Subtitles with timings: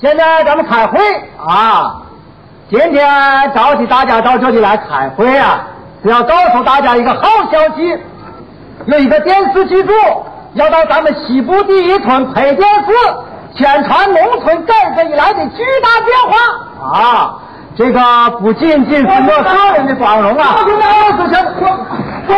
[0.00, 1.00] 现在咱们开会
[1.44, 1.96] 啊！
[2.70, 5.66] 今天召集大家到这里来开会啊，
[6.04, 7.98] 是要告诉大家一个好消息，
[8.86, 9.92] 有一个电视剧组
[10.54, 12.92] 要到咱们西部第一村拍电视，
[13.56, 16.36] 宣传农村改革以来的巨大变化
[16.96, 17.34] 啊！
[17.76, 18.00] 这个
[18.38, 20.54] 不仅仅是我个人的光荣啊！
[20.58, 20.86] 我现在
[22.28, 22.36] 哎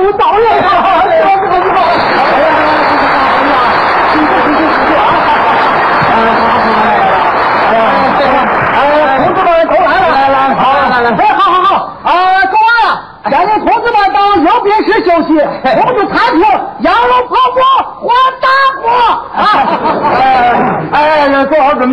[0.00, 1.04] 呦，导演啊！
[1.06, 1.76] 你好，你好，你好！
[1.76, 3.62] 哎呀，哎呀，
[4.12, 4.98] 辛苦辛苦辛苦啊！
[6.08, 6.80] 哎，好好
[8.08, 8.16] 好，
[8.72, 11.70] 哎呀，哎，同志们都来了，来来，好来来，哎，好好好，
[12.04, 12.08] 啊，
[12.46, 12.88] 各位啊，
[13.28, 16.40] 先令同志们到右边室休息，我们的餐厅
[16.80, 17.60] 羊肉泡馍
[18.00, 18.08] 换
[18.40, 18.46] 大
[18.80, 18.86] 锅
[19.36, 19.38] 啊！
[20.92, 21.28] 哎，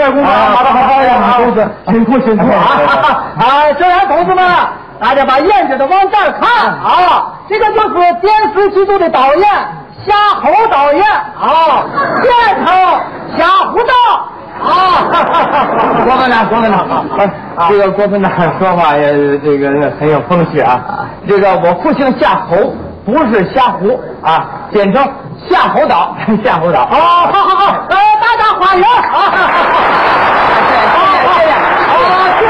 [0.04, 2.60] 哎，做好准备工作，好的好的，啊同志辛苦辛苦啊！
[3.40, 4.44] 啊，这样，同志们，
[5.00, 7.34] 大家把眼睛都往这儿看啊！
[7.48, 9.48] 这个就是电视剧组的导演
[10.06, 11.86] 夏侯导演啊，
[12.22, 12.72] 片头
[13.38, 13.94] 夏胡导
[14.62, 14.72] 啊！
[16.06, 16.80] 郭分长，郭分长
[17.56, 20.82] 啊，这个郭分长说话也这个很有风趣啊。
[21.28, 22.74] 这个我父亲夏侯，
[23.06, 25.06] 不是夏胡啊，简称
[25.50, 26.82] 夏侯岛， 夏侯岛。
[26.82, 26.98] 啊，
[27.32, 28.88] 好好好，呃，大家欢迎啊！
[30.70, 30.74] 谢
[31.40, 31.92] 谢啊，
[32.40, 32.42] 请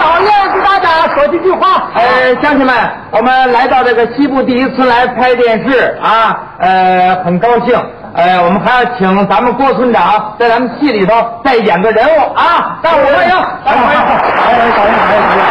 [0.00, 1.88] 导演给大家说几句话。
[1.94, 2.74] 呃，乡亲们，
[3.10, 7.74] 我们来到这个西部第一村来拍电视啊，呃，很高兴。
[8.14, 14.00] 呃，我们还要请咱们郭村长在咱们戏里头再演个人物啊，大伙欢迎，大伙欢迎。
[14.00, 14.10] 哎，
[14.40, 15.44] 导演，导演，导演，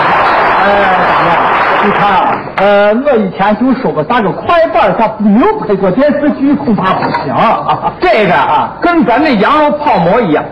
[0.63, 1.31] 哎，导演，
[1.83, 7.93] 你看啊，呃，我以前就说过，咱个快板他没有拍过电视剧，恐怕不行啊。
[8.01, 10.43] 这个啊，跟咱那羊肉泡馍一样，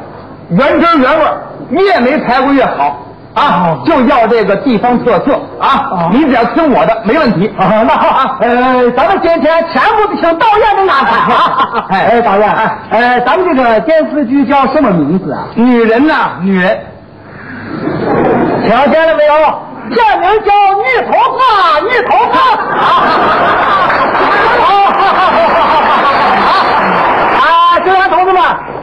[0.49, 1.25] 原汁原味，
[1.71, 2.97] 越没拍过越好
[3.33, 3.77] 啊！
[3.85, 6.09] 就要这个地方特色啊哦！
[6.13, 7.51] 你只要听我的，没问题。
[7.57, 11.85] 啊，那好，呃，咱们今天全部都听导演的安排啊。
[11.89, 12.49] 哎哎，导演，
[12.91, 15.47] 呃，咱们这个电视剧叫什么名字啊？
[15.55, 16.79] 女人呐，女人，
[18.63, 19.33] 听见了没有？
[19.89, 21.39] 片名叫《女头发》，
[21.83, 22.35] 女头发
[24.65, 24.67] 啊！
[27.39, 28.41] 啊，这样，同志们，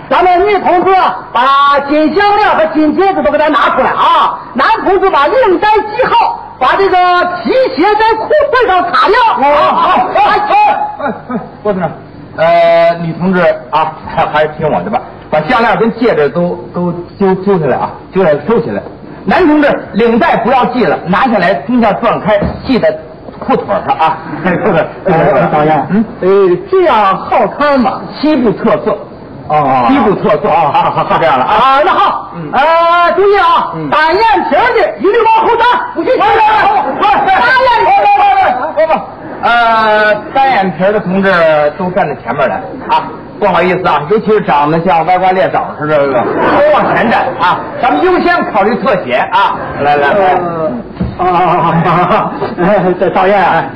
[0.09, 0.95] 咱们女同志
[1.33, 4.39] 把金项链和金戒指都给咱拿出来啊！
[4.55, 6.97] 男同志把领带系好，把这个
[7.43, 9.21] 皮鞋在裤腿上擦亮。
[9.53, 10.39] 啊，好，哎，
[11.63, 11.91] 郭村长，
[12.37, 13.41] 呃，女同志
[13.71, 13.93] 啊，
[14.33, 18.81] 还是听我的吧，把项链跟戒指都都揪揪下来啊，揪下来收起来。
[19.25, 22.91] 男同志，领带不要系了，拿下来中间断开，系在
[23.39, 24.19] 裤腿上啊。
[24.45, 28.01] 这个呃，导演，嗯，呃，这样好看吗？
[28.21, 28.97] 西部特色。
[29.49, 31.53] 哦西部特色啊，好好好，这样了啊。
[31.53, 36.29] 啊，那好，嗯呃，注意啊，单眼皮的一律往后站，不许前面，
[37.01, 39.01] 单眼皮儿不不，
[39.43, 41.31] 呃，单眼皮的同志
[41.77, 43.05] 都站在前面来啊。
[43.43, 46.15] 不好意思啊，尤其是长得像歪瓜裂枣似的，都
[46.73, 47.59] 往前站啊。
[47.83, 49.57] 咱们优先考虑特写啊。
[49.81, 50.35] 来来来，
[51.19, 52.33] 啊啊，
[52.63, 53.69] 哎导演，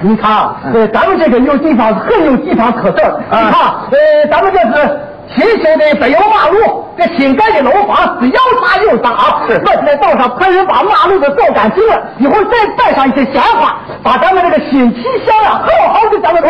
[0.00, 3.20] 你看啊，呃，咱们这个有地方很有地方特色。
[3.30, 3.52] 你看，
[3.90, 9.42] 呃，咱们这是新修的柏油马路，这新盖的楼房是要大又大啊。
[9.46, 16.42] 是我在道上派人把马路都扫干净了，一会儿再摆上一些鲜花，把咱们这个新气象啊，好好的咱们。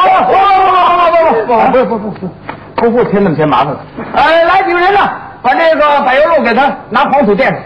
[1.71, 2.29] 不不不不不
[2.77, 3.81] 不不添那么些麻烦了。
[4.15, 5.01] 呃，来几个人呢，
[5.43, 7.61] 把这个柏油路给他拿黄土垫上，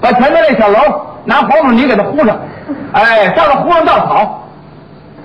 [0.00, 0.78] 把前面那小楼
[1.24, 2.36] 拿黄土泥给他糊上，
[2.92, 4.42] 哎，上头糊上稻草，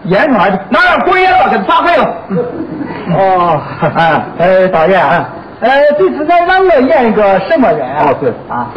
[0.03, 2.15] 严上来去，拿点灰烟了给他擦黑了。
[3.15, 3.61] 哦，
[3.95, 5.01] 哎呃，导演，
[5.59, 8.05] 呃，这次再让我演一个什么人啊？
[8.07, 8.67] 哦对啊，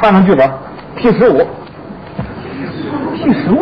[0.00, 0.50] 看看剧本
[0.96, 1.46] ，P 十五。
[3.14, 3.60] P 十五。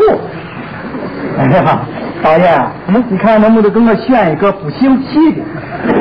[1.38, 1.80] 哎呀，
[2.22, 5.42] 导演，嗯，你看能不能给我选一个不姓戚的？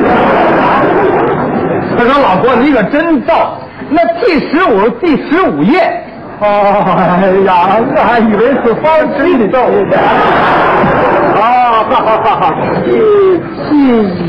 [1.96, 3.34] 他说：“老婆，你可真逗，
[3.90, 5.80] 那第十五第十五页。”
[6.40, 6.46] 哦，
[7.20, 8.86] 哎呀，我还以为是放
[9.18, 9.58] 水的逗。
[11.34, 11.40] 哦，
[11.90, 12.40] 好好好好，
[12.84, 12.86] 七
[13.68, 13.74] 七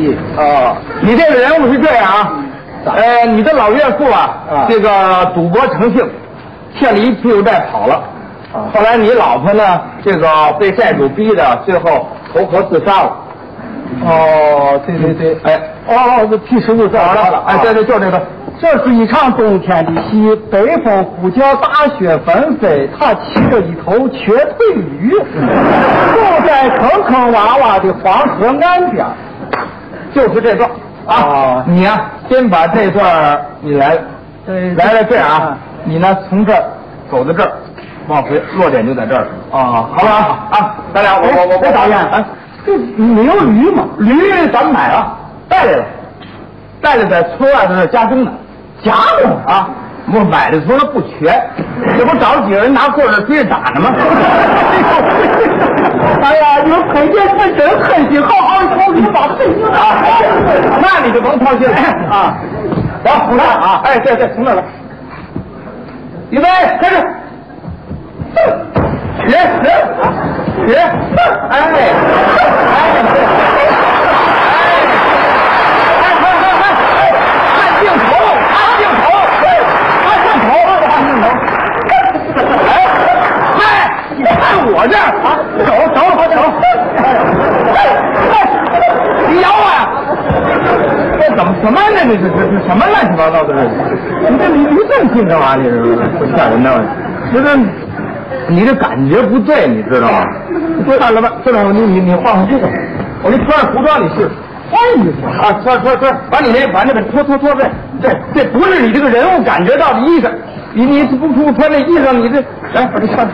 [0.10, 2.34] 一哦，你这个人物是这样啊，
[2.96, 6.04] 呃，你的老岳父啊，啊这个赌博成性，
[6.80, 8.02] 欠了一屁股债跑了，啊
[8.52, 10.28] 后来你老婆呢，这个
[10.60, 13.12] 被债主逼的，最后投河自杀了。
[14.06, 18.22] 哦，对对对，哎，哦，这十五找好着了，哎，对对，就这个。
[18.62, 29.06] 这是一场冬天的戏，北风呼叫，大雪纷飞，他骑着一头瘸腿驴，走在坑坑洼洼的黄河岸边。
[30.14, 30.70] 就是这段
[31.08, 33.98] 啊哦，你呀、先把这段你来，
[34.46, 36.62] 对来了这样啊，你呢从这儿
[37.10, 37.52] 走到这儿，
[38.08, 40.48] 往回落点就在这儿了，啊，好不好？
[40.52, 42.26] 啊，咱俩我我我我哎导演啊，
[42.66, 43.84] 这没有驴吗？
[43.98, 45.18] 驴咱们买了，
[45.48, 45.84] 带来了，
[46.82, 48.32] 带来在村外头那加工呢，
[48.84, 49.70] 加工啊！
[50.12, 51.40] 我买的时候不全，
[51.96, 53.94] 这不找几个人拿棍儿追着打呢吗？
[56.24, 60.02] 哎呀，你们裴家是真狠心，好好操心把事情啊！
[60.82, 61.76] 那你就甭操心了
[62.10, 62.36] 啊！
[63.06, 63.82] 走，从这啊！
[63.84, 64.64] 哎，对对，从这来。
[66.32, 66.48] 预备，
[66.82, 66.96] 开始。
[69.28, 69.34] 起，起，
[70.68, 70.76] 起！
[71.50, 71.90] 哎，哎，
[84.72, 85.28] 我这儿啊，
[85.66, 86.36] 走走好走，
[89.28, 89.80] 你咬我呀？
[91.20, 91.98] 这怎么什么呢？
[92.08, 93.50] 这这这什么乱七八糟的？
[94.30, 95.56] 你这你你这么近干嘛？
[95.56, 95.78] 你这是
[96.36, 96.70] 吓人呢？
[97.34, 97.46] 这这
[98.48, 100.24] 你这感觉不对，你知道吗？
[101.00, 101.32] 算了吧？
[101.44, 102.68] 算了吧你你你换换这个，
[103.24, 104.30] 我给你穿上服装，你试试。
[104.72, 105.60] 换衣服啊！
[105.64, 107.64] 穿穿穿，把你那把那个脱脱脱这
[108.04, 110.30] 这这不是你这个人物感觉到的衣裳。
[110.74, 112.40] 你你不不穿这衣裳，你这
[112.74, 113.28] 来把这穿。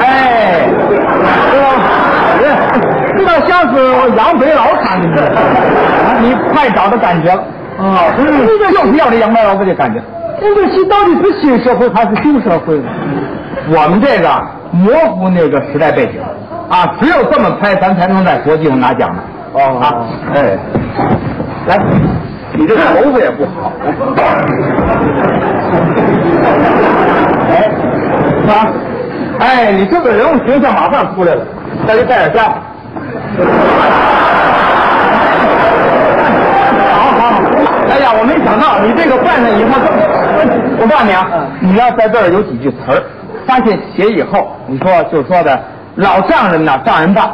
[0.00, 0.68] 哎，
[1.50, 1.84] 知道吗？
[3.16, 3.76] 这倒像是
[4.14, 5.32] 杨肥劳穿的，
[6.20, 7.42] 你快找到感觉了
[7.82, 8.14] 啊！
[8.16, 8.30] 就是
[8.96, 10.00] 要这杨白劳这感觉。
[10.40, 12.84] 这个戏到底是新社会还是旧社会呢？
[13.68, 14.28] 我们这个
[14.70, 16.20] 模糊那个时代背景
[16.70, 19.22] 啊，只有这么拍，咱才能在国际上拿奖呢。
[19.52, 20.58] 哦啊，哎。
[21.68, 21.78] 来，
[22.54, 23.72] 你这头发也不好。
[27.48, 27.70] 哎，
[28.48, 28.66] 啊，
[29.38, 31.44] 哎，你这个人物形象马上出来了，
[31.86, 32.52] 再给带点家。
[36.90, 37.40] 好好好。
[37.92, 39.78] 哎呀，我没想到你这个办了以后…
[40.80, 41.26] 我告诉你啊，
[41.60, 43.02] 你要在这儿有几句词儿，
[43.46, 45.60] 发现写以后，你说就说的
[45.96, 47.30] 老丈人呐，丈人大，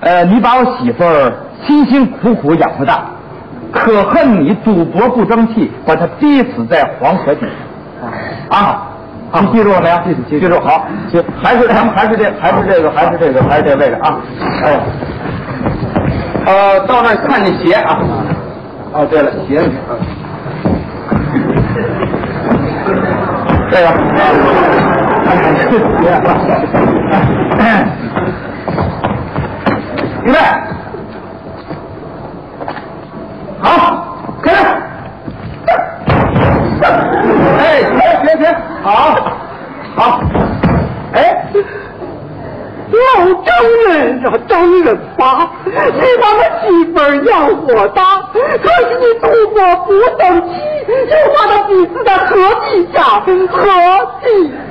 [0.00, 1.32] 呃，你把我媳妇儿
[1.66, 3.04] 辛辛苦苦养活大。
[3.72, 7.46] 可恨你赌博不争气，把她逼死在黄河底
[8.50, 8.82] 下啊！
[9.32, 9.96] 你记住了没有？
[10.04, 14.18] 记住，记住好，行，还是咱们还是这，还是这个，还是这个，还是这位置啊！
[14.62, 14.80] 哎，
[16.46, 17.98] 呃，到那儿看见鞋啊！
[18.98, 19.70] 哦，对了，鞋子，
[23.70, 23.86] 这个，
[27.60, 27.62] 鞋，
[30.24, 30.38] 预备。
[33.60, 33.68] 好，
[34.42, 34.58] 开始。
[37.58, 38.44] 哎，行行行，
[38.82, 38.90] 好，
[39.94, 40.00] 好。
[41.12, 41.14] 哎，
[42.88, 42.96] 老
[43.44, 43.48] 丈
[43.88, 43.92] 人
[44.24, 45.72] 啊，丈人吧，你
[46.18, 47.86] 把我媳妇儿养活
[48.76, 49.24] 大，可是你赌
[49.54, 49.88] 博不
[50.18, 50.48] 争气，
[51.08, 52.98] 又把他逼死在河底下，
[53.50, 53.64] 河
[54.22, 54.26] 底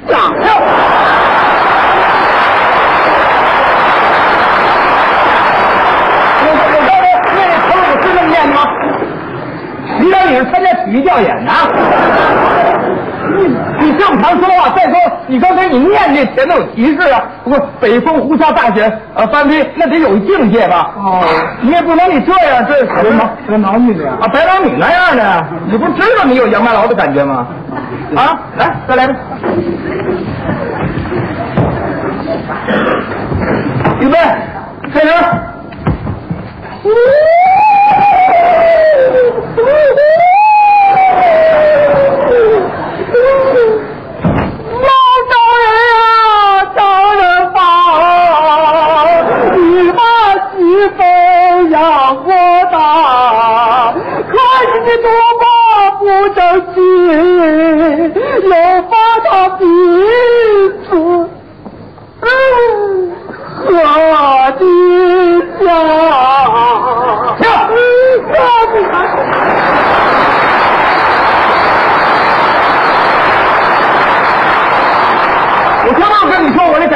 [0.07, 0.13] 下。
[9.97, 11.51] 你让你是参加体育调研呢？
[13.85, 14.69] 你你正常说话。
[14.75, 20.91] 再说，你刚才你念这前头有提示啊，不过北风呼啸大雪呃翻飞，那得有境界吧？
[20.97, 21.21] 哦，
[21.61, 27.47] 你也不能你这样，这白毛白毛女的啊，白毛女那样的，你不知道你有杨白劳的感觉吗？
[28.15, 29.13] 啊，来，再来吧。
[33.99, 34.17] 预备，
[34.93, 35.07] 开始。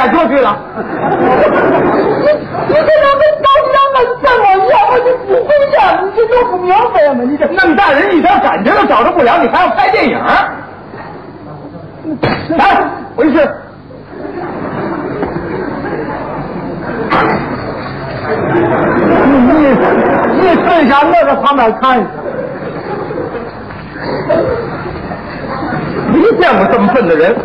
[0.00, 0.56] 改错句了。
[2.68, 2.84] 你这两
[3.18, 4.72] 个到底让我怎么样？
[4.90, 7.22] 我就不会演，你这弄不明白吗？
[7.26, 10.18] 你这那么大人，一点感觉都找着不了，你还要拍电影？
[12.56, 12.64] 来，
[13.16, 13.36] 回去。
[19.26, 19.52] 你你
[20.40, 22.08] 你蹲下，我在旁边看一下。
[26.12, 27.36] 没见过这么笨的人。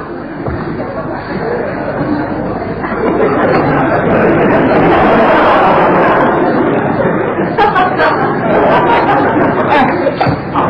[9.70, 9.72] 哎，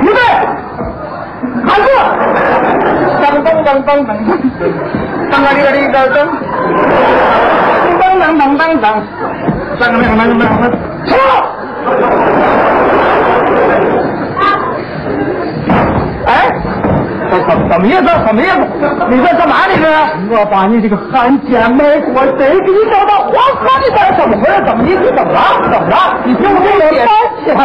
[0.01, 0.19] 预备，
[1.65, 1.87] 喊住！
[3.21, 4.17] 当当当当当，
[5.31, 6.15] 当个哩个哩个当，
[8.45, 9.01] 当当当当
[9.79, 10.45] 当，当个当当当当，
[11.03, 11.17] 停！
[16.27, 16.29] 哎，
[17.31, 17.33] 怎
[17.69, 18.03] 怎么意思？
[18.23, 18.57] 怎么意思？
[19.09, 19.65] 你这干嘛？
[19.67, 19.87] 你这？
[20.29, 24.63] 我把你这个汉奸卖国贼给你找到黄河里边，怎么回事？
[24.63, 25.11] 怎么意思？
[25.15, 25.39] 怎么了？
[25.63, 25.95] 怎么了？
[26.23, 27.09] 你听我这个半
[27.43, 27.57] 天，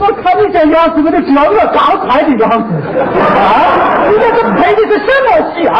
[0.00, 2.66] 我看你这样子，我就知道我刚才的样子。
[2.98, 4.08] 啊！
[4.10, 5.76] 你这是配的是什么戏啊？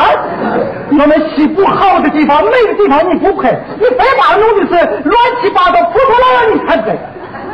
[0.91, 4.73] 我们戏不好的地方，美的地方你不配，你非把弄的是
[5.05, 6.99] 乱七八糟、破破烂烂，你才配。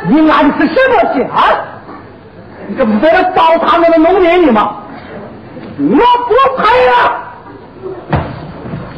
[0.09, 1.55] 你安的是什么戏啊？
[2.67, 4.75] 你这不是为了糟蹋我们农民的吗？
[5.79, 5.85] 我
[6.27, 6.91] 不配呀！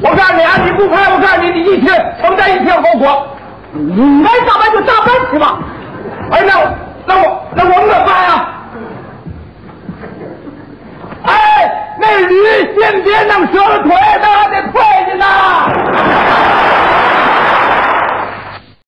[0.02, 3.28] 我告诉你啊，你不配，我告诉你，你一天承担一天后果。
[3.72, 5.60] 你该咋办就咋办去吧。
[6.32, 6.54] 哎，那
[7.10, 8.48] 那我那我们怎么办呀
[11.24, 12.36] 哎那驴
[12.80, 15.26] 先别弄折了腿那还得退着呢。